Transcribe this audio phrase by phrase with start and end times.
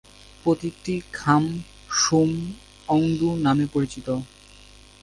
[0.43, 4.07] প্রতীকটি "খাম-সুম-অংডু" নামে পরিচিত"।"